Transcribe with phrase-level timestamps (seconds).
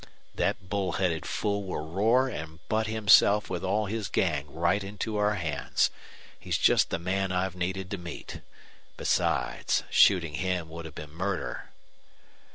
[0.33, 5.17] "That bull headed fool will roar and butt himself with all his gang right into
[5.17, 5.91] our hands.
[6.39, 8.41] He's just the man I've needed to meet.
[8.97, 11.69] Besides, shooting him would have been murder."